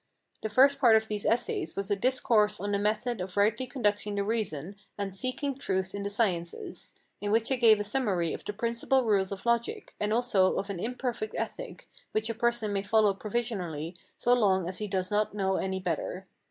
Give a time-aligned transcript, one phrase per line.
[0.41, 4.15] The first part of these Essays was a "Discourse on the Method of rightly conducting
[4.15, 8.43] the Reason, and seeking Truth in the Sciences," in which I gave a summary of
[8.43, 12.81] the principal rules of logic, and also of an imperfect ethic, which a person may
[12.81, 16.25] follow provisionally so long as he does not know any better.